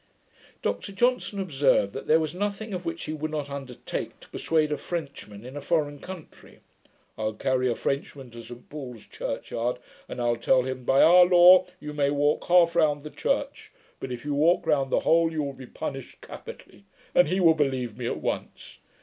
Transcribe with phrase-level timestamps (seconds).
[0.63, 4.71] Dr Johnson observed, that there was nothing of which he would not undertake to persuade
[4.71, 6.61] a Frenchman in a foreign country.
[7.19, 9.77] I'll carry a Frenchman to St Paul's Church yard,
[10.09, 14.11] and I'll tell him, "by our law you may walk half round the church; but,
[14.11, 17.95] if you walk round the whole, you will be punished capitally", and he will believe
[17.95, 18.79] me at once.